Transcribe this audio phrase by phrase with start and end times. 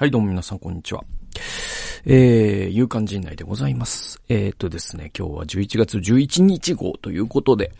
[0.00, 1.04] はい、どうも皆さん、こんにちは。
[2.06, 4.18] えー、勇敢陣内でございます。
[4.30, 7.70] えー、とですね、今日は11月11日号ということで、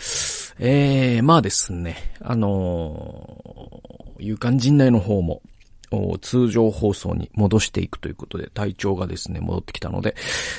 [0.58, 5.40] えー、まあですね、あのー、勇敢陣内の方も、
[6.20, 10.14] 通常放送に戻していくということで、体調がですね、戻ってきたので、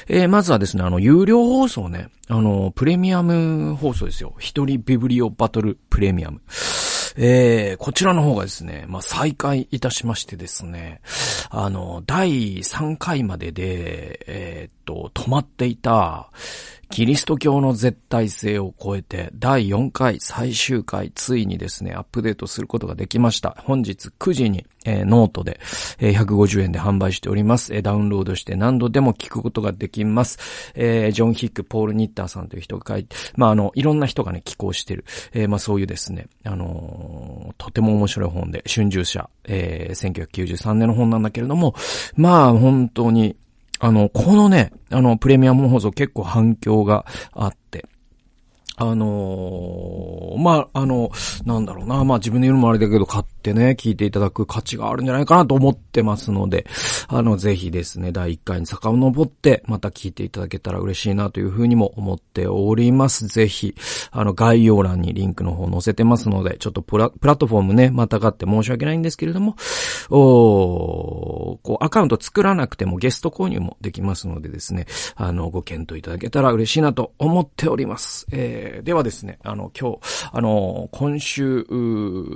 [0.07, 4.34] えー、まずはですね、あの、有料放送ね、あの、プレミアム放送ですよ。
[4.39, 6.41] 一人ビブリオバトルプレミアム。
[7.18, 11.02] えー、こちらの方がですね、まあ、再開いたしましてですね、
[11.50, 16.32] あの、第3回までで、えー、っと、止まっていた、
[16.91, 23.55] キリスト教の絶対性を超えて、第4回最終回、ついにですね、アップデートすることができました。
[23.59, 25.61] 本日9時に、えー、ノートで、
[25.99, 27.73] えー、150円で販売しております。
[27.73, 30.37] えー、ダウンロードして何度でも聞くことができます。
[30.75, 35.05] えー、ジョン・ヒック、ポール・ニッターさんという人が書いて、まあ、あの、いろんな人がね、寄稿してる。
[35.31, 41.73] えー、まあ、そういうですね、あのー、とても面白い本で、春秋社、えー、1993年の本なんだけれども、
[42.17, 43.38] まあ、本当に、
[43.81, 47.88] あの、このね、あの、プレミアム放送結構反響があって、
[48.81, 51.11] あのー、まあ、あの、
[51.45, 56.65] なんだろうな、まあ自分で言うのもあれだけど、買ってね、聞いていただく価値があるんじゃないかなと思ってますので、
[57.07, 63.27] あの、ぜひですね、第1回に遡って、また聞いていただけたら嬉しいなというふうにも思っております。
[63.27, 63.75] ぜひ、
[64.09, 69.57] あの、概要欄にリンクの方載せてますので、ちょっとプラ、プラットフォームね、またがって申し訳ないんですけれども、
[70.09, 78.25] おこう、アカウント作らなくてもゲスト購入もできますのでですね、あの、ご検討いただけたら嬉しいなと思っております。
[78.31, 80.00] えーー、ではですね、あの、今日、
[80.31, 81.66] あの、今週、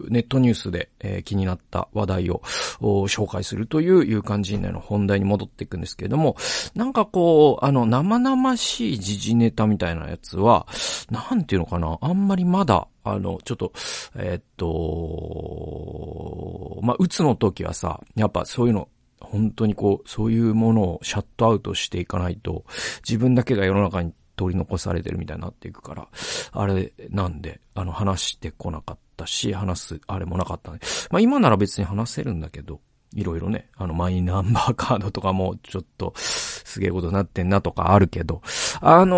[0.10, 2.42] ネットニュースで、えー、気になった話題を
[2.82, 6.36] 紹介するという勇敢陣内の本題に戻っていくんですけれども、
[6.76, 10.68] なんかこう、あの、生々しい時事ネタみたいなやつは、
[11.10, 13.72] なんていうのかな、あんまりまだ、あの、ちょっと、
[14.16, 15.86] えー、っと、
[16.82, 18.90] まあ、打つの時はさ、やっぱそういうの、
[19.20, 22.66] 本当にこう、そういうものをシャットアウトしていかないと、
[23.08, 26.08] 自分だけが世の中に取り残されてるみたいになっていくから、
[26.52, 30.80] あれなんで、あの話してこなかったし、話す、あれもなかったね。
[31.12, 32.80] まあ今なら別に話せるんだけど、
[33.14, 38.42] いろいろね、あのマイナンバーカードとかもちょっとすげえことになってんなとかあるけど、
[38.82, 39.16] あの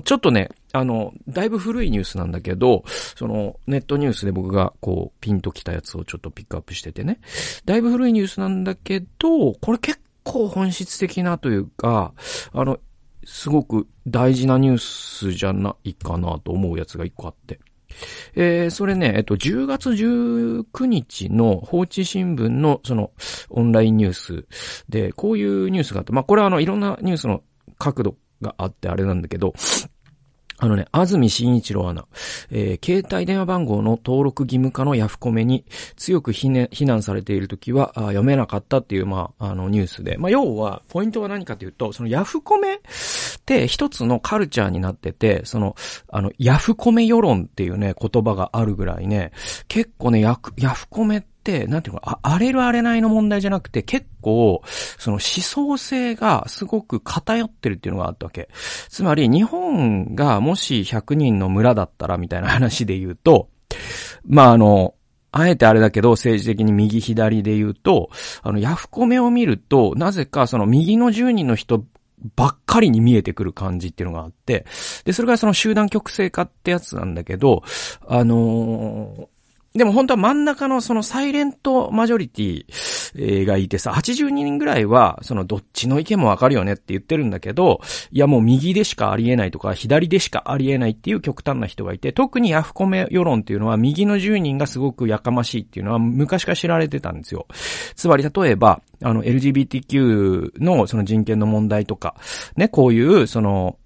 [0.00, 7.20] ー、ちょっとね、あの、だいぶ古いニュースなんだけど、その、ネットニュースで僕がこう、ピンときたやつをちょっとピックアップしててね。
[7.64, 12.12] だいぶ古いニュースなんだけど、これ結構本質的なというか、
[12.52, 12.78] あの、
[13.24, 17.60] すごく大事なニュースじゃないかなと思うやつが一個あって。
[18.34, 23.10] えー、それね、えっと、10月19日の放置新聞のその
[23.50, 24.46] オンラインニュース
[24.88, 27.42] で、こういうニュースがあって、まあ、これはあの、いろんなニュースの
[27.78, 29.52] 角度があってあれなんだけど、
[30.62, 32.06] あのね、安住紳一郎アナ、
[32.52, 35.64] えー、携帯電話番号の登録義務化のヤフコメに
[35.96, 40.16] 強く非難されているときは読めなかったっていう、まあ、あのニュースで。
[40.18, 42.78] まあ、要は、ポイントは何かというと、そのヤフコメっ
[43.44, 45.74] て一つのカルチャーになってて、その、
[46.08, 49.32] あの、ヤフコメ世論っていうね、言葉があるぐらいね、
[49.66, 51.31] 結構ね、ヤフ、ヤフコメって、
[51.66, 54.62] なんていうか、荒れる荒れないの問題じゃなくて、結構、
[54.98, 58.48] その思想性がすごく偏ってるっていうのがあったわけ。
[58.88, 63.48] つまり、日本がもし100人の村だったらみたいな話で言うと、
[64.24, 64.94] まあ、あの、
[65.32, 68.10] あえてあれだけど、政治的に右左で言うと、
[68.42, 71.84] あの、ヤフコメを見ると、なぜかその右の10人の人
[72.36, 74.66] ばっかりに見えてくる感じっていうのがあって、
[75.04, 77.62] で、それがその集団極性化ってやつなんだけど、
[78.06, 79.26] あのー、
[79.74, 97.46] でも本当は真ん中のそのサイレントマジョリティがいてさ、80人ぐらいは、そのどっちの意見もわかるよねって言ってるんだけど、いやもう右でしかありえないとか、左でしかありえないっていう極端な人がいて、特にヤフコメ世論っていうのは、右の10人がすごくやかましいっていうのは昔から知られてたんですよ。
[97.94, 102.14] つまり例えば、あの、LGBTQ のその人権の問題とか、
[102.56, 103.78] ね、こういう、その、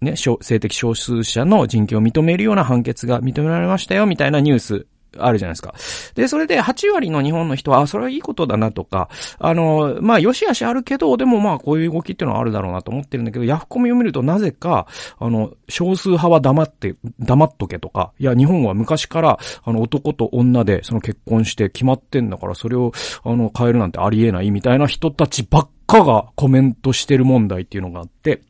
[0.00, 4.86] ね、性的少数者の人権を認めるような判決が認められましたよ、みたいなニュース
[5.20, 5.74] あるじゃないですか。
[6.14, 9.08] で、それで8割の日本の人は、あ、それはいいことだなとか、
[9.38, 14.86] あの、まあ、よしあしあるけど、でもまあ、こういう動きっていうのはあるだろうなと思ってるんだけど、ヤフコミを見るとなぜか、
[15.18, 22.92] あの、少数派は黙って、黙っとけとか、いや、日本は昔から、あの、男と女で、その結婚して決まってんだから、それを、
[23.24, 28.42] あの、変えるなんてありえないみたいな人たちばっかがコメントしてる問題っていうのがあって、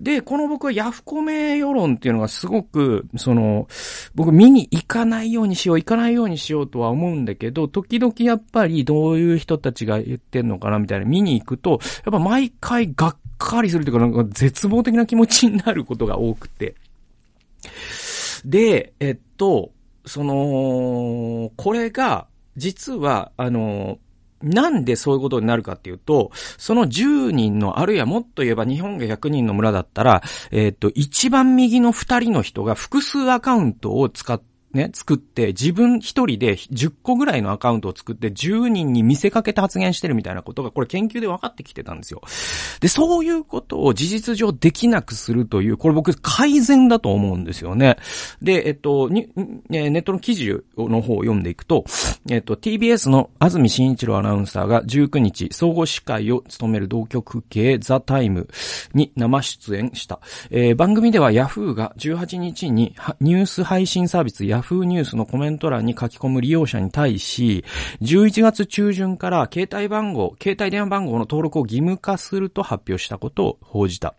[0.00, 3.66] で、この僕はヤフコメ世論っていうのがすごく、その、
[4.14, 11.80] 僕見に行かないようにしよう、行かないようにしようとは思うんだけど、時々やっぱりどういう人たちが言ってんのかなみたいな見に行くと、やっ
[12.12, 16.76] ぱ毎回がっかりするというか、なんか絶望的な気持ちになることが多くて。
[18.44, 19.72] で、えっと、
[20.04, 22.26] その、これが、
[22.56, 23.98] 実は、あの、
[24.42, 42.20] なんでそういうことになるかっていうと、その10人の、あるいはもっと言えば日本が100人の村だったら、えっ、と、一番右の2人の人が複数アカウントを使って、ね、作って、自分一人で10個ぐらいのアカウントを作って10人に見せかけて発言してるみたいなことが、これ研究で分かってきてたんですよ。
[42.80, 47.96] で、そういうことを事実上できなくするという、これ僕改善だと思うんですよね。
[48.42, 49.30] で、えっと、に
[49.68, 51.84] ネットの記事の方を読んでいくと、
[52.30, 58.48] えっと、TBS の安住紳一郎アナウンサーが19日、総合司会を務める同局系ザ・タイム
[58.92, 60.20] に生出演した。
[60.50, 67.64] えー、番組では Yahoo が18日にニュース配信サービスやフーニュースのコメント欄に書き込む利用者に対し、
[68.02, 74.14] 11月中旬から携帯番号、携帯電話番号の登録を義務化すると発表したことを報じた。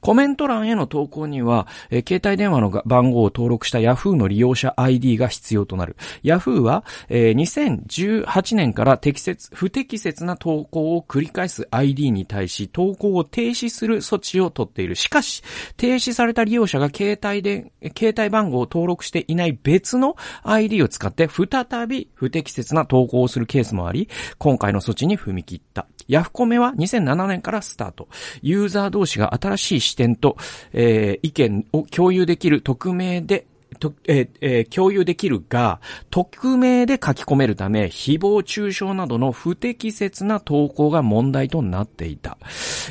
[0.00, 5.96] コメント欄への投稿には、え携帯電話の番号を登録した Yahoo の利用者 ID が必要となる。
[6.22, 14.94] Yahoo は、えー、2018年から適切、不適切な投稿を繰り返す ID に対し、投稿を停止する措置を取っている。
[14.94, 15.42] しかし、
[15.76, 24.08] 停止された利用者が携帯で、携帯番号を登録していない別別の ID を使って再び不適切な投稿をするケースもあり、
[24.38, 25.86] 今回の措置に踏み切った。
[26.08, 28.08] ヤフコメは2007年からスタート。
[28.40, 30.36] ユーザー同士が新しい視点と、
[30.72, 33.46] えー、意見を共有できる匿名で
[33.78, 42.38] と、ええー、共有できるが、匿名で書き込めるため、誹謗中傷などの不適切な投稿が問題となっていた。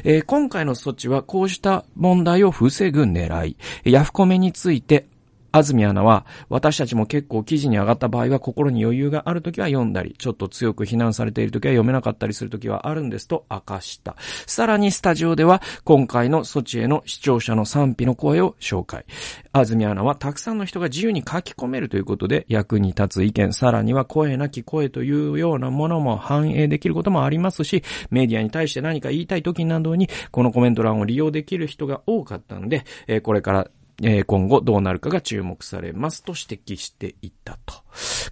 [0.04, 3.58] えー、今回の措置はこうした問題を防ぐ狙い。
[3.86, 5.08] ヤフコメについて
[5.54, 14.16] 安住アナは、私たちも結構記事に上がった場合は心に余裕がある時は読んだり、ちょっと強く非難されている時は読めなかったりする時はあるんですと明かした。
[14.48, 19.06] さらにスタジオでは、今回の措置への視聴者の賛否の声を紹介。
[19.52, 33.68] 安住アナは、たくさんの人が自由に書き込めるということで、役に立つ意見、さらには声なき声というようなものも反映できることもありますし、メディアに対して何か言いたい時などに、このコメント欄を利用できる人が多かったので、えー、これから
[34.02, 37.76] えー、今後どうなるかが注目されますと指摘していたと。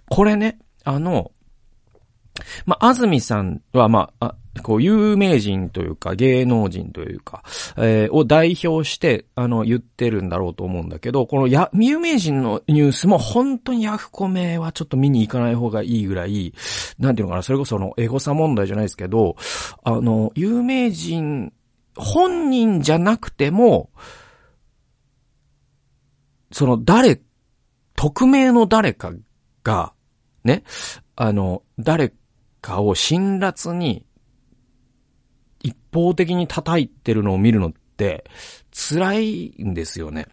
[0.08, 1.32] これね、あの、
[2.66, 7.42] まあ、安住さんは、まあ、こう、有名人というか、芸能人というか、
[7.76, 16.52] えー、を代表して、あの、言ってるんだろうと思うんだけど、このや、有名人のニュースも本当にヤフコメはちょっと見に行かない方がいいぐらい、
[16.98, 19.36] なんていうのかな、それこそのエゴサ問題じゃないですけど、
[19.82, 21.52] あの、有名人、
[21.96, 23.90] 本人じゃなくても、
[26.52, 27.20] その誰、
[27.96, 29.12] 匿名の誰か
[29.64, 29.92] が、
[30.44, 30.64] ね、
[31.16, 32.12] あの、誰
[32.60, 34.04] かを辛辣に
[35.62, 38.24] 一方的に叩いてるのを見るのって
[38.72, 40.26] 辛いんですよね。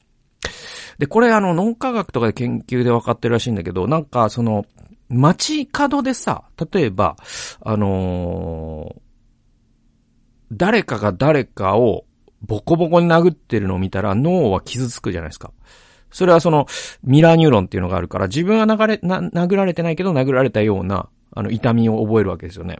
[0.98, 4.66] で、これあの脳科学とかで研究で分かってるらしいんだけど、なんかその、
[5.10, 7.16] 街角でさ、例えば、
[7.62, 9.02] あのー、
[10.52, 12.06] 誰かが誰かを
[12.42, 15.52] ボコボコに殴ってるのを見たら脳は傷つくじゃないですか。
[16.12, 16.68] それはその、
[17.04, 22.80] ミラーニューロンっていうのがあるから、自分は流れ、な、殴られてないけど殴られたような、あの、痛みを覚えるわけですよね。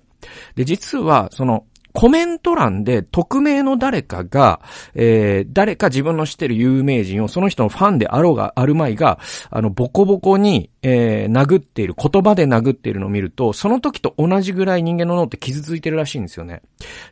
[0.56, 1.66] で、実は、その、
[2.00, 4.62] コメント欄で匿名の誰かが、
[4.96, 9.20] えー、誰か自分の知ってる有名人をその人のファンであろうがあるまいが、
[9.50, 16.62] あの、ボコボコに、えー、殴っている、言葉で殴っているのを見ると、その時と同じぐらい人間の脳って傷ついてるらしいんですよね。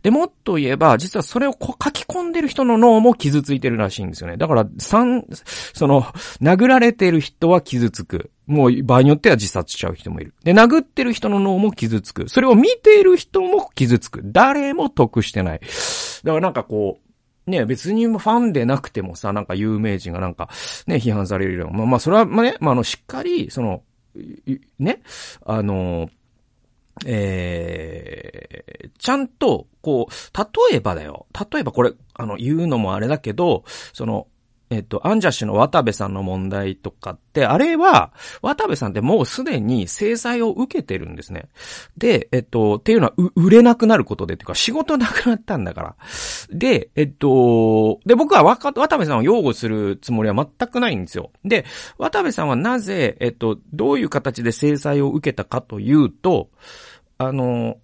[0.04, 1.58] で、もっと言えば、実はそれを書
[1.92, 4.38] き込んでる人の脳も傷ついてるらしいんですよね。
[4.38, 5.26] だから、三、
[5.74, 6.04] その、
[6.42, 8.32] 殴られてる人は傷つく。
[8.48, 10.34] もう場合によっては自殺しちゃう人もいる。
[10.44, 12.30] で、殴ってる人の脳も傷つく。
[12.30, 14.22] それを見ている人も傷つく。
[14.24, 15.60] 誰も得してない。
[15.60, 17.00] だからなんかこ
[17.46, 20.50] う、ね、別にファンでなくてもさ、なんか有名人がなんか、
[20.86, 21.70] ね、批判されるよ。
[21.72, 23.84] まあ、まあ、それはね、まあ、あの、しっかり、その、
[24.80, 25.02] ね、
[25.46, 26.10] あの、
[27.06, 31.28] えー、ちゃんと、こう、例えばだよ。
[31.52, 33.64] 例えばこれ、あの、言うのもあれだけど、
[33.94, 34.28] その、
[34.70, 41.48] えっと、アンジャッシュの渡部さんの問題とかって、あれは、渡部さんってもうすでに制裁を受けてるんですね。
[41.98, 45.96] で、えっと、っていうのは、売れなくなることで、っていうか、仕事なくなったんだから。
[46.50, 51.32] で、えっと、で、僕は渡部さんを擁護するつもりは全くないんですよ。
[51.46, 51.66] で、
[51.98, 56.50] 渡部さんはなぜ、えっと、どういう形で制裁を受けたかというと、
[57.18, 57.78] あの、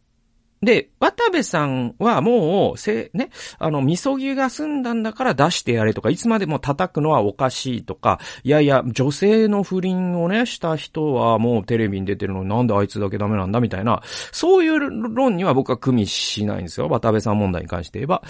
[0.64, 3.30] で、渡部さんはもう、せ、ね、
[3.60, 14.02] あの、みそぎが済んだんだから出してやれとか、いつまでも叩くのはおかしいとか、いやいや、女性の不倫をね、した人はもうテレビに出てるのになんであいつだけダメなんだみたいな、
[14.32, 16.88] そういう論には僕は組みしないんですよ。
[16.88, 18.24] 渡部さん問題に関して言えば。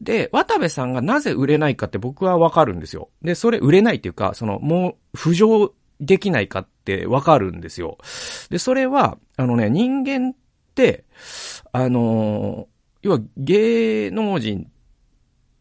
[0.00, 3.10] で、渡部さんがなぜ売れないかって僕はわかるんですよ。
[3.22, 7.98] で、それ売れないっていうか、その、もう、浮上できないかってわかるんですよ。
[8.50, 10.43] で、それは、あのね、人間って、
[11.72, 12.68] あの
[13.02, 14.70] 要は芸能人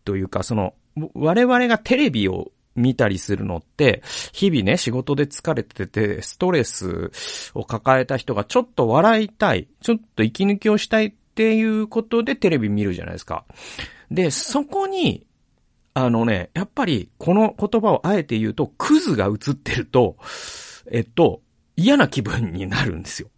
[0.05, 0.73] というか、その、
[1.13, 4.01] 我々がテレビを見たりするのって、
[4.31, 7.11] 日々ね、仕事で疲れてて、ストレス
[7.53, 13.45] を抱えた人がちょっと笑いたい、ちょっと息抜きをしたいっていうことでテレビ見るじゃないですか。
[14.09, 15.25] で、そこに、
[15.95, 20.17] あのね、やっぱりこの言葉をあえて言うと、クズが映ってると、
[20.91, 21.41] えっと、
[21.75, 23.29] 嫌な気分になるんですよ。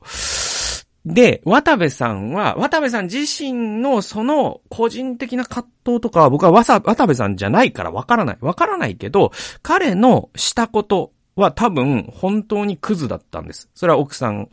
[1.05, 8.37] で、渡部さんは、渡部さん自身のその個人的な葛藤とかは僕は渡部さんじゃないからわからない。
[8.41, 9.31] わからないけど、
[9.61, 13.69] 彼のしたことは多分本当にクズだったんです。
[13.75, 14.49] それは奥さん、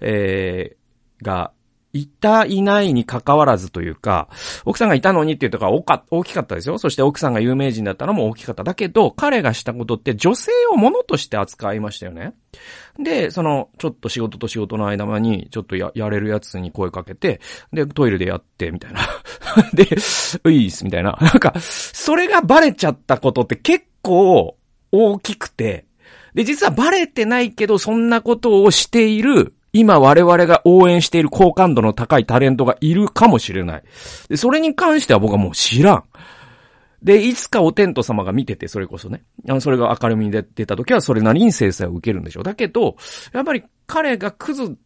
[0.00, 1.52] えー、が
[1.96, 4.28] いた、いないに関わらずというか、
[4.64, 6.78] 奥さんがいたのにっていうとか大きかったですよ。
[6.78, 8.64] そして奥さんが有名人だったのも大きかった。
[8.64, 12.34] だけど、彼がしたことって女性を物として扱いましたよね。
[12.98, 17.40] で、その、ちょっと仕事と仕事の間間に、ちょっとや、やれるやつに声かけて、
[17.72, 19.00] で、トイレでやって、みたいな。
[19.74, 19.84] で、
[20.44, 21.18] ういーす、みたいな。
[21.20, 24.56] なんか、それがバレちゃったことって結構
[24.92, 25.86] 大きくて、
[26.34, 33.82] で、実はバレてないけど、そんなことをしている今我々が応援している好感度の高いタレントがいるかもしれない。
[34.28, 36.04] で、それに関しては僕はもう知らん。
[37.02, 39.22] で、いつかお天道様が見てて、それこそね。
[39.48, 42.42] あの、それが明るみに出た時はそれなりに制裁を受けるんでしょう。
[42.42, 42.96] だけど、
[43.32, 44.76] やっぱり彼がクズ、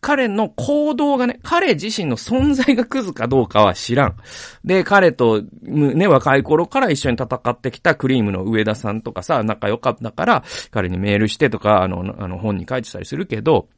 [0.00, 4.16] 彼の行動がね、彼自身の存在がクズかどうかは知らん。
[4.64, 13.68] で、彼と、ね、若い頃から一緒に戦ってきたクリームの上田さんとかさ、仲良かったから、彼にメールしてとか、あの、あの本に書いてたりするけど、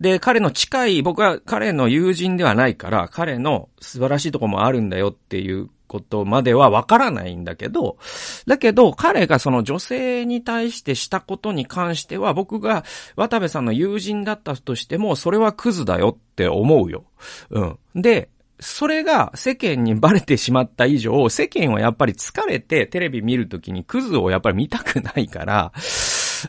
[0.00, 7.98] で、彼の近い、僕は彼の友人ではないから、彼の素晴らしいとこもあるんだよっていうことまではわからないんだけど、
[8.46, 12.84] だけど彼がその女性に対してしたことに関しては僕が
[13.16, 17.04] 渡部さんの友人だったとしてもそれはクズだよって思うよ。
[17.50, 17.78] うん。
[17.94, 25.72] で、それが世間にバレてしまった以上、世間はやっぱり疲れてテレビ見るときにクズをやっぱり見たくないから、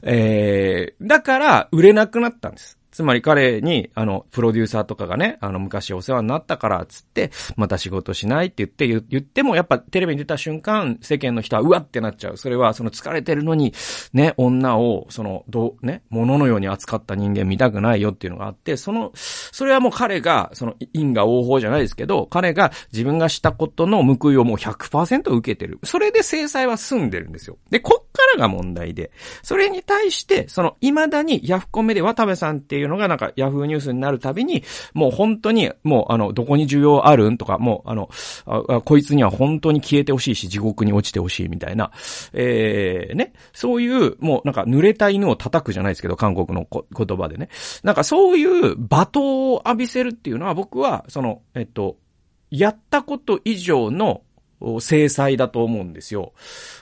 [0.03, 2.79] えー、だから売れなくなったんです。
[2.95, 12.37] つまり彼に、あの、プロデューサーとかがね、あの、昔お世話になったから、つって、また仕事しないって言って言っても、やっぱテレビに出た瞬間、世間の人はうわってなっちゃう。
[12.37, 13.73] それは、その疲れてるのに、
[14.13, 25.79] ね、女を、その、どう、ね、物のように扱った人間見たくないよっていうのがあって、その、それはもう彼が、その、因果応報じゃないですけど、彼が自分がしたことの報いをもう100%受けてる。
[25.83, 27.57] それで制裁は済んでるんですよ。
[27.71, 29.11] で、こっからが問題で、
[29.43, 34.63] それに対して、その、未だにヤフコメで渡部さんっていういうのがなんかヤフーニュースになるたびに、
[34.93, 38.09] もう本当に、もうあの、どこに需要あるんとか、もうあの
[38.45, 41.91] あ、こいつには本当に消えてほしいし、地獄に落ちてほしいみたいな、
[42.33, 47.49] えー、ね、そういう、もうなんか濡れた犬を叩くじゃないですけど、韓国の言葉でね。
[47.83, 51.97] なんかそういう罵倒を浴びせるっていうのは僕は、その、えっと、
[52.51, 54.21] やったこと以上の
[54.79, 56.33] 制裁だと思うんですよ。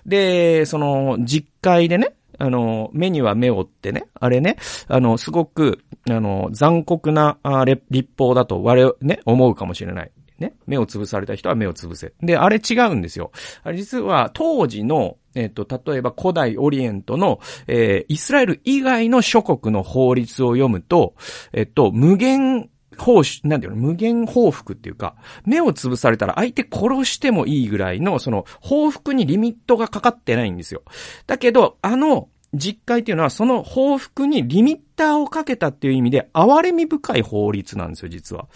[0.05, 10.11] で、その、実会でね、あの、目には目をってね、あれね、あの、すごく、あの、残酷な、あれ、立法だと我ね、思うかもしれない。
[10.39, 10.53] ね。
[10.67, 12.13] 目を潰された人は目を潰せ。
[12.21, 13.31] で、あれ違うんですよ。
[13.63, 21.15] あれ実は当時の、えっ、と、例えば古代オリエントの、えー、イスラエル以外の諸国の法律を読むと、
[21.53, 30.83] えっ、と、無限報酬、なんていうの、無限報復っていうか、目を潰されたら相手殺してもいいぐらいの、その、報復にリミットがかかってないんですよ。
[31.27, 38.47] だけど、あの、実会っていうのは、その報復にリミッターをかけたっていう意味で、哀れみ深い法律なんですよ、実は。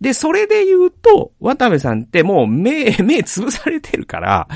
[0.00, 4.48] で、それで言うと、渡部さんってもう目、目潰されてるから、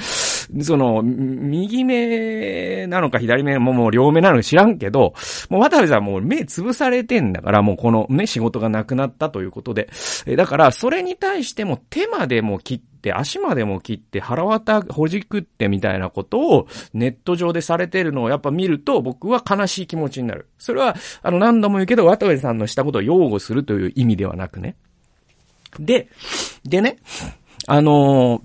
[0.63, 5.15] その、右目なのか左目ももう両目なのか知らんけど、
[5.49, 9.91] もう渡部さんもう目潰されてんだから、もうこのね、仕事がなくなったということで。
[10.37, 20.49] だから、それに対しても手までも切って、足までも切って腹渡ほじくってみたいなことをネット上でされてるのをやっぱ見ると僕は悲しい気持ちになる。
[20.59, 24.77] それは、あの何度も言うけど渡部さんのしたことを擁護するという意味ではなくね。
[25.79, 26.09] で、
[26.65, 26.99] でね、
[27.67, 28.43] あのー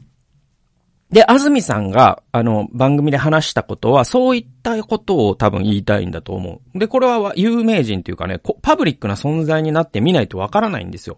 [1.11, 6.79] で、安住さんが、あの、番組で話したことは、そういったことを多分言いたいんだと思う。
[6.79, 11.17] で、これは有名人というかね、パブリックな存在になってみないとわからないんですよ。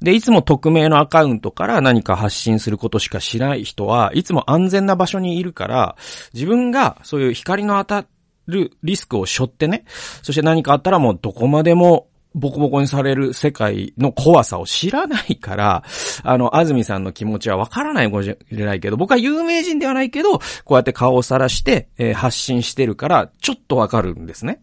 [0.00, 5.96] で、いつも匿名のアカウントから何か発信することしかしない人は、いつも安全な場所にいるから、
[6.34, 8.08] 自分がそういう光の当た
[8.46, 9.84] るリスクを背負ってね、
[10.22, 15.84] そして何かあったらもうどこまでもボコボコにされる世界の怖さを知らないから、
[16.24, 24.60] あの、安住さんの気持ちはわからないかもしれないけど、僕は有名人ではないけど、こうやって顔をさらして、えー、発信してるから、ちょっとわかるんですね。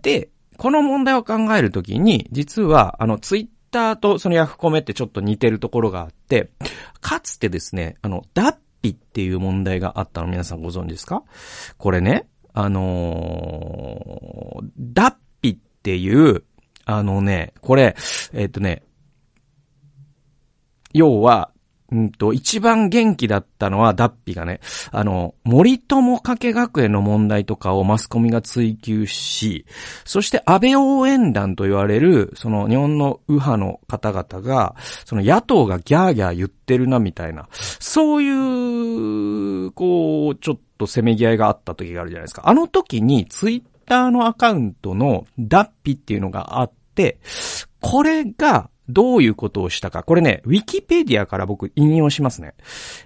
[0.00, 6.50] で、この問題を考えるときに、実は、あの、ツイッターとそのヤフコメってちょっと似てるところがあって、
[7.00, 11.24] かつてですね、あの、ダッピっていう問題があったの皆さんご存知ですか？
[11.76, 16.44] これね、あのー、ダッピっていう、
[16.86, 17.96] あのね、これ、
[18.32, 18.82] えっ、とね、
[20.92, 21.50] 要は、
[21.92, 24.60] うんと、一番元気だったのは、ダッピがね、
[24.90, 29.66] あの、森友家系学園の問題とかをマスコミが追求し、
[30.04, 34.74] そして安倍応援団と言われる、その日本の右派の方々が、
[35.04, 42.48] その野党がギャーギャー言ってるな、みたいな、そういう、こう、ちょっとせめぎ合いがあった時があるじゃないですか。
[42.48, 47.18] あの時に、ツイッターのアカウントの脱皮っていうのがあって、
[47.80, 50.02] これが、どういうことをしたか。
[50.02, 52.52] これね、ウィキペディアから僕引用しますね。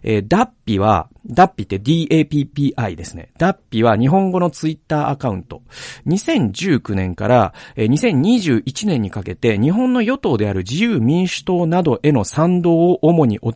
[0.02, 3.30] えー、脱皮は、ダッピって DAPPI ですね。
[3.38, 5.62] ダッピは日本語のツイッターアカウント。
[6.06, 13.52] 2019年から、2021年にかけて日本の与党である自由民主党などへの賛同を主に行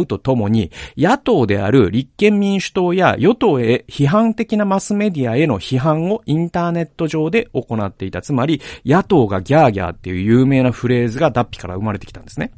[0.00, 8.22] うとともに、野党である立憲民主党や与党へ批判的なマスメディアへの批判をインターネット上で行っていた。
[8.22, 12.52] つまり、野党がギャーギャーっていう有名なフレーズがダッピから生まれてきたんですね。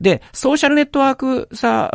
[0.00, 1.90] で、ソーシャルネットワークさ、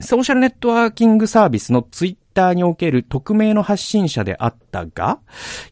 [0.00, 5.20] ソーシャルネットワーキングサービスビスのツイッターにおける匿名の発信者であったが、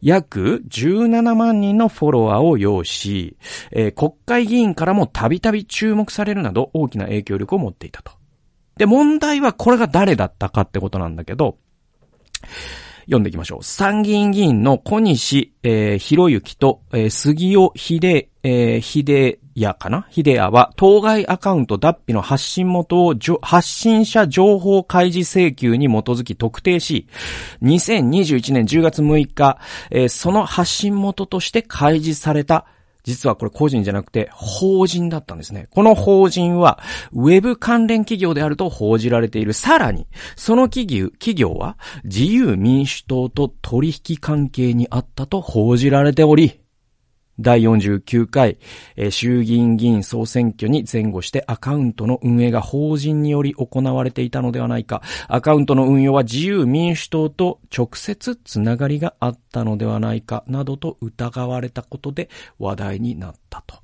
[0.01, 3.35] 約17万人のフォロワーを要し、
[3.71, 8.13] えー、国会議員からもたびたび注目されるなど大きな影響力を持っていたと。
[8.77, 11.57] で、問題はこれが誰だったかってことなんだけど、
[13.11, 13.63] 読んでいきましょう。
[13.63, 20.07] 参議院議員の小西、えー、博之と、えー、杉尾秀、えー、秀也かな？
[20.09, 27.07] 秀也は、当該アカウント脱皮の発信元を、発信者情報開示請求に基づき特定し、
[27.61, 32.65] 2021年10月6日、えー、その発信元として開示された
[33.03, 35.67] 実はこれ個人じゃなくて法人だったんですね。
[35.71, 36.79] この法人は
[37.13, 39.53] ウェブ関連企業であると報じられている。
[39.53, 46.61] さらに、その企業企業は自由民主党と取引関係にあったと報じられており、
[47.41, 48.57] 第49回、
[48.95, 55.01] えー、衆議院議員総選挙に前後してアカウントの運営が法人により行われていたのではないか。
[55.27, 63.81] アカウントの運用は自由民主党と直接つながりがあったのではないか、などと疑われたことで話題になったと。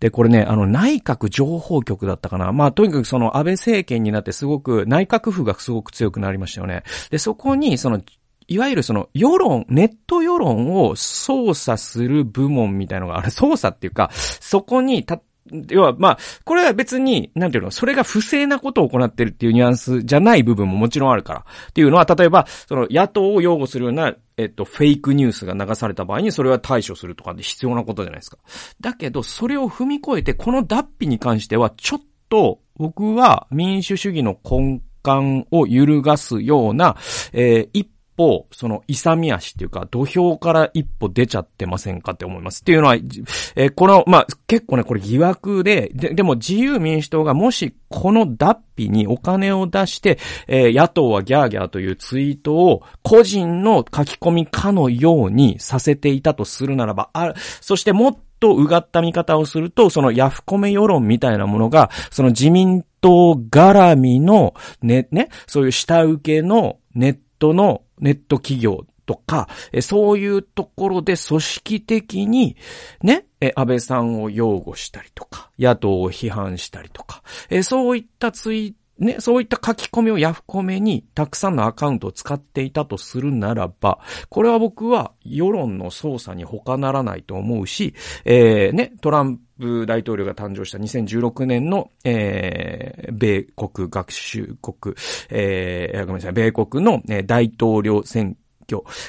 [0.00, 2.52] で、これね、あの、内閣情報局だったかな。
[2.52, 6.84] まあ、とにかくその安倍政権になってすごく、内閣府がすごく強くなりましたよね。
[7.10, 8.00] で、そこに、その、
[8.48, 13.30] いわゆるその世論、ネット世論を操作する部門みたいなのがある。
[13.30, 15.20] 操作っていうか、そこにた、
[15.68, 21.44] 要は、まあ、これは別に、なんていうの、それが不正なことを行ってるっていうニュアンスじゃない部分ももちろんあるから。
[21.68, 28.38] っていうのは、例えば、その野党を擁護するような、えっと、フェイクニュースが流された場合にそれは対処するとかで必要なことじゃないですか。
[28.80, 36.96] だけど、それを踏み越えて、この脱皮に関しては、ちょっと、僕は民主主義の根幹を揺るがすような、
[37.32, 42.62] えー、一歩、その、勇み足っていうか、土俵から一歩出ちゃってませんかって思います。
[42.62, 69.48] っていうのは、えー、この、まあ、結構ね、これ疑惑で、で、でも自由民主党がもし、この脱皮にお金を出して、えー、野党はギャーギャーというツイートを個人の書き込みかのようにさせていたとするならば、あ、そしてもっとうがった見方をすると、そのヤフコメ世論みたいなものが、その自民党絡みの、ね、ね、そういう下請けのネットのネット企業とか、
[69.80, 72.56] そういうところで組織的に、
[73.02, 77.22] ね、安倍さんを擁護したりとか、野党を批判したりとか、
[77.62, 94.94] そういったツイーね、そういった書き込みをヤフコメにたくさんのアカウントを使っていたとするならば、これは僕は世論の操作に他ならないと思うし、えー、ね、トランプ大統領が誕生した2016年の、えー、米国学習国、
[95.30, 98.47] えー、ごめんなさい、米国の、大統領選挙、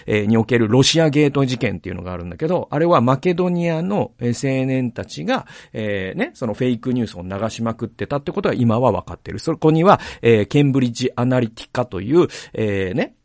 [0.06, 9.40] えにおけるロシアゲート事件っていうのがあるんだけど、あれはマケドニアの青年たちが、えー、ね、そのフェイクニュースを流しまくってたってことが今は分かってる。
[9.40, 13.16] そこには、えー、ケンブリッジアナリティカという、えー、ね、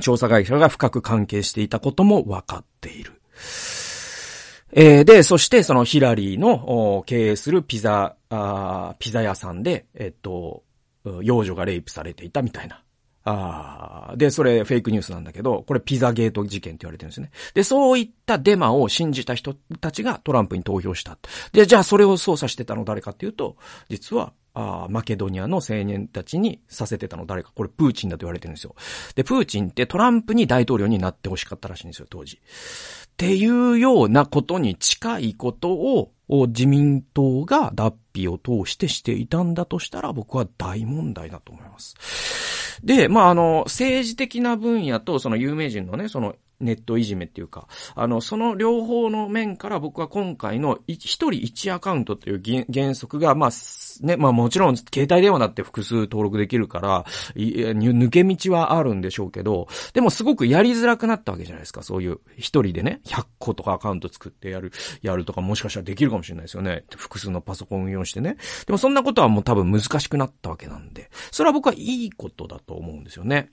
[0.00, 3.12] 調査会社が深く関係していたことも分かっている。
[4.72, 10.64] えー、で、そしてそのヒラリーの経営するピザ、あピザ屋さんで、えっと、
[11.22, 12.82] 幼女がレイプされていたみたいな。
[13.28, 17.32] あで、それフェイクニュースなんだけど、これピザゲート事件って言われてるんですね。
[17.54, 21.18] で、そういったデマを信じた人たちがトランプに投票した。
[21.52, 23.56] で、じゃあそれを操作してたの誰かっていうと、
[23.88, 27.50] 実は、あマケドニアの青年たちにさせてたの誰か。
[27.54, 28.74] これプーチンだと言われてるんですよ。
[29.14, 32.36] で、プーチンってトランプに大統領になってほしかったらしいんですよ、当時。
[32.36, 42.80] っていうようなことに近いことを、を自民党が脱皮を通してしていたんだとしたら僕は大問題だと思います。
[42.82, 53.50] で、まあ、あの、政治的な分野とその有名人のね、そのネットいじめっていうか、あの、その両方の面から僕は今回の一人一アカウントという原則が、まあ、
[54.02, 61.82] ね、まあもちろん携帯電話だって複数登録できるから、抜け道はあるんでしょうけど、でもすごくやりづらくなったわけじゃないですか。
[61.82, 66.84] そういう一人でね、100個とかアカウント作ってやる、やるとかもしかしたらできるかもしれないですよね。
[66.96, 68.36] 複数のパソコン運用してね。
[68.66, 73.50] でもそんなことはもう多分難しくなったわけなんで、それは僕はいいことだと思うんですよね。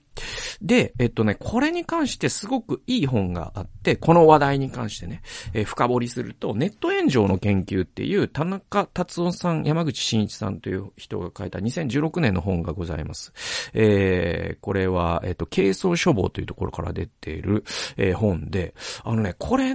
[0.60, 13.32] で、えっとね、これに関してすごくいい本があって、この話題に関してね、えー、深掘りすると、ネット炎上の研究っていう田中達夫さん、山口真一さんという人が書いた2016年の本がございます。
[13.72, 17.64] えー、これは、えっと、軽装処方というところから出ている、
[17.96, 19.74] えー、本で、あのね、これっ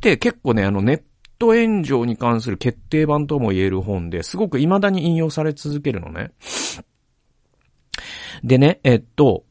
[0.00, 1.02] て結構ね、あのネッ
[1.38, 6.32] ト炎上に関する決定版とも言える本で、すごく未だに引用され続けるのね。
[8.42, 9.44] でね、えっと、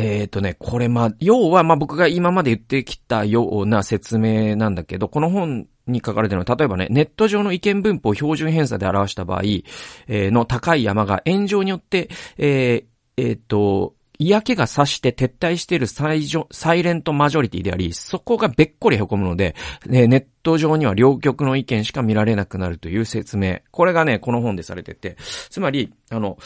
[0.00, 12.08] えっ、ー、とね、これま、要はま僕が今まで言ってきたような説明なんだけど、この本に書かれてるのは、例えばね、ネット上の意見分布を標準偏差で表した場合、えー、の高い山が炎上によって、
[12.38, 23.60] えー、えー、と、嫌気がさして撤退しているサイサイレントマジョリティであり、そこがべっこり凹むので、ねネット上には両極の意見しか見られなくなるという説明。
[23.70, 25.16] これがね、この本でされてて、
[25.48, 26.36] つまり、あの、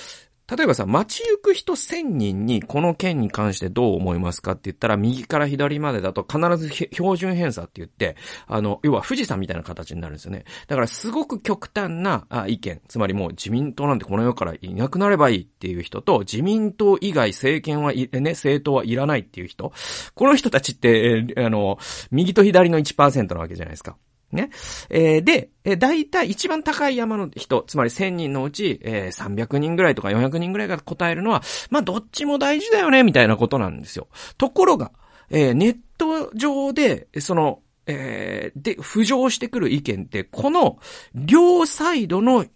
[0.46, 10.44] 例えばさ、街行く人1000人にこの件に関してどう思いますかって言ったら、右から左までだと必ず標準偏差って言って、あの、要は富士山みたいな形になるんですよね。
[10.66, 19.72] だからすごく極端な意見、つまりもう自民党なんてこの世からいなくなればいいっていう人と、自民党以外政権はい、ね、政党はいらないっていう人。
[20.14, 21.78] この人たちって、あの、
[22.10, 23.96] 右と左の1%なわけじゃないですか。
[24.34, 24.50] ね。
[24.90, 34.08] えー、で、えー、大体一番高い山の人、つまり1000人のうち、えー、300人ぐらいとか400人ぐらいが答えるのは、まあ、どっちも大事だよね、みたいなことなんですよ。
[34.38, 34.92] ところが、
[35.30, 40.78] えー、ネット上で、その、えー、で、浮上してくる意見って、この、
[41.14, 42.46] 両サイドの、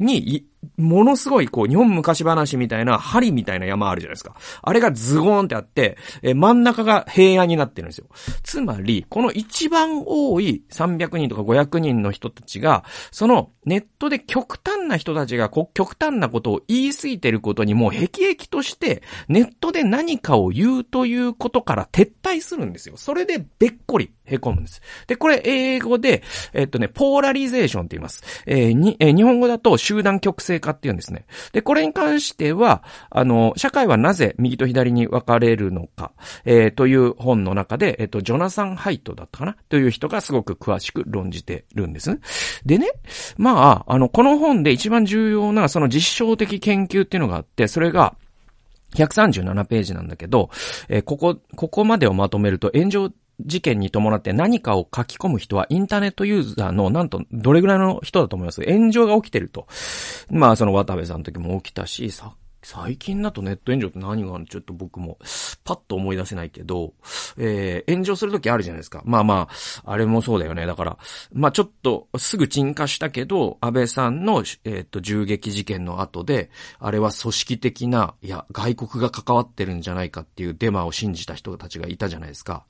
[0.00, 4.36] に、ものすごい、こう、日本昔話みたいな、針みたいな山あるじゃないですか。
[4.62, 8.06] あれがズゴーンってあって、え真ん中が平野になってるんですよ。
[8.42, 22.96] つまり、この一番多い300人とか500人の人たちが、そのネットで極端な人たちがこ極端なことを言い過ぎてることにもう辟易として、ネットで何かを言うということから撤退するんですよ。
[22.96, 24.80] それでべっこり凹むんです。
[25.06, 28.22] で、これ英語で、えっとね、ポーラリゼーションって言います。
[28.46, 31.26] えー、に、えー、日本語だと集団極性化って言うんですね。
[31.52, 36.12] で、これに関しては、あの、社会はなぜ右と左に分かれるのか、
[36.44, 42.20] えー、という本の中で、えっと、ジョナサン・ハイトだったかなという人がすごく詳しく論じてるんですね。
[42.64, 42.90] でね、
[43.36, 48.16] まあ、あの、この本で一番重要な、その実証的研究っていうのがあって、それが、
[48.94, 50.50] 137ページなんだけど、
[50.88, 58.62] えー、ここ、ここまでをまとめると炎上事件に伴って何かを書き込む人はインターネットユーザーのなんとどれぐらいの人だと思います？
[58.64, 59.66] 炎上が起きてると。
[60.30, 64.46] まあその渡部さんの時も起きたし、さ最近だとネット炎上って何があるの？
[64.46, 65.18] ちょっと僕も
[65.64, 66.92] パッと思い出せないけど、
[67.36, 69.02] えー、炎上するときあるじゃないですか。
[69.04, 69.48] まあま
[69.84, 70.66] あ、あれもそうだよね。
[70.66, 70.98] だから、
[71.32, 82.66] まあちょっとすぐ鎮火したけど、安倍さんの、えっ、ー、と、銃撃事件の後で、あれは組織的な、いや、外国が関わってるんじゃないかっていうデマを信じた人たちがいたじゃないですか。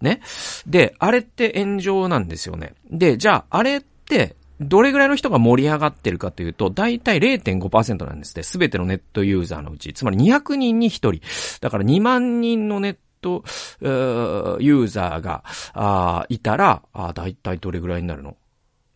[0.00, 0.20] ね。
[0.66, 2.74] で、あれって炎上なんですよね。
[2.90, 8.42] で、じゃあ、あれって、どれぐらいの人が盛り上がってるかというと、だいたい0.5%なんですって。
[8.42, 9.94] すべてのネットユーザーのうち。
[9.94, 11.20] つまり200人に1人。
[11.60, 13.42] だから2万人のネット、
[13.80, 18.36] ユーザーが、あいたら、あだいたいどれぐらいになるの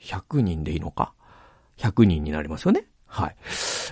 [0.01, 1.15] ?100 人でいいのか
[1.79, 2.85] ?100 人になりますよね。
[3.15, 3.37] はい。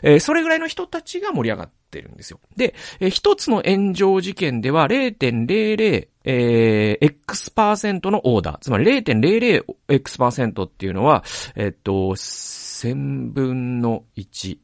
[0.03, 2.41] えー、それぐらいの人たちが盛り上がってるんですよ。
[2.57, 8.59] で、えー、一つの炎上事件では0.00、えー、X% のオーダー。
[8.59, 11.23] つまり 0.00X% っていうのは、
[11.55, 14.59] えっと、1000分の1。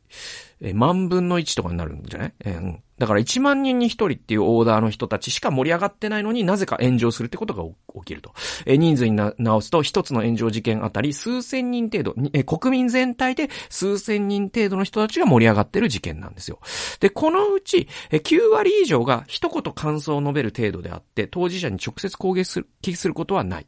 [0.60, 2.82] え万分の1とかになるんじゃない、えー、うん。
[2.98, 7.64] だから1万人に1人っていうオーダーの人たちしか盛り上がってないのになぜか炎上するってことが
[8.00, 8.32] 起きると。
[8.66, 16.58] え、人数に直すと1つの炎上事件あたり数千人程度、え、国民全体で数千人程度の人たちが盛り上がってる事件なんですよ。
[17.00, 23.66] で、このうち、え、9割以上が一言感想を述べる程度であって、当事者に直接攻撃する、することはない。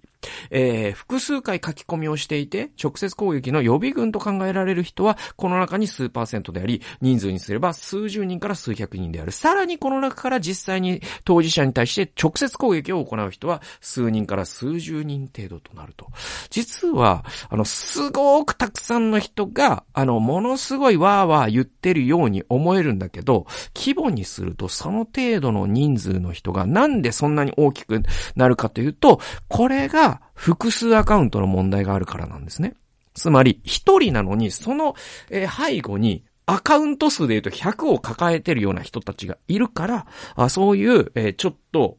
[0.51, 9.33] えー、複数回書き込みをしていて、直接攻撃の予備軍と考えられる人は、この中に数パーセントであり、人数にすれば数十人から数百人である。
[9.33, 16.09] さらにこの中から実際に当事者に対して直接攻撃を行う人は、数人から数十人程度となると。
[16.51, 28.03] 実は、あの、すごくたくさんの人が、あの、ものすごいわーわー言ってるように思えるんだけど、規模にするとその程度の人数の人がなんでそんなに大きく
[28.37, 32.75] なるかというと、これが複数アカウントの問題があるからなんですね。
[33.15, 34.95] つまり、一人なのに、その、
[35.31, 41.99] え背後に、アカウント数で言うと100を抱えてるような人たちがいるから、あそういう、え、ちょっと、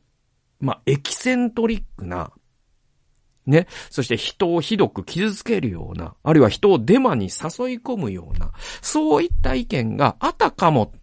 [0.59, 2.31] まあ、エキセントリックな、
[3.45, 3.67] ね。
[3.89, 7.29] そして人をひどく傷つけるような、あるいは人をデマに誘い
[7.79, 10.93] 込むような、そういった意見があたかも、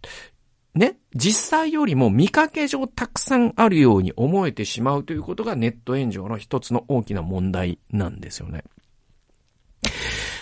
[0.75, 8.63] ね、実際よりも見かけ上たくさんあるように思えてしまうということがネット炎上の一つの大きな問題なんですよね。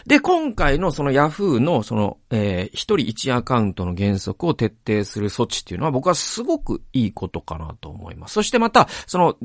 [0.08, 8.36] で、今回のその Yahoo のその、えー、一人一アカウントの原則を徹底する措置っていうのは僕はすごくいいことかなと思います。
[8.36, 9.36] そしてまた、その、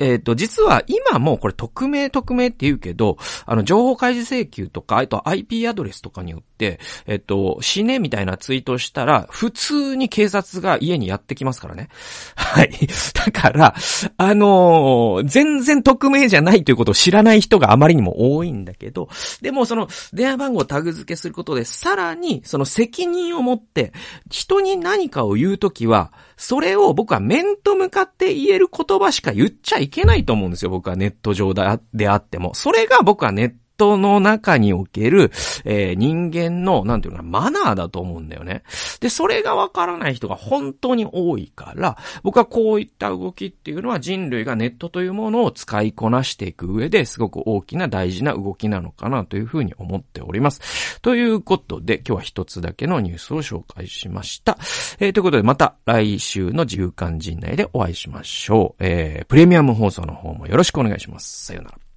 [0.00, 11.90] えっ、ー、と、実は今もこれ匿名匿名って言うけど、あの、情報開示請求とか、あと IP アドレスとかによって、えっ、ー、と、死ねみたいなツイートしたら、普通に警察が家にやってきますからね。
[12.34, 12.72] はい。
[13.14, 13.74] だから、
[14.16, 19.08] あのー、全然匿名じゃないということを知らない人があまりにも多いんだけど、
[19.42, 23.92] でもその、電話番号をタグ付けすることで、さらに、その責任を持って、
[24.30, 30.70] 人に何かを言うときは、それを僕は面と向かって言える言葉しか言っちゃいけないと思うんですよ。
[30.70, 32.54] 僕はネット上であっても。
[32.54, 35.30] それが僕はネットの中における、
[35.64, 38.64] えー、人間の、なんていうかマナーだと思うんだよね。
[39.00, 51.00] で、それがわからない人が本当に多いから、僕はこういった動きっていうのは人類がネットというものを使いこなしていく上ですごく大きな大事な動きなのかなというふうに思っております。
[51.00, 54.58] ということで、今日は一つだけのニュースを紹介しました。
[54.98, 58.84] えー、ということで、また来週の自由漢陣内でお会いしましょう。
[58.84, 61.46] えー、プレミアム放送の方もよろしくお願いします。
[61.46, 61.87] さようなら。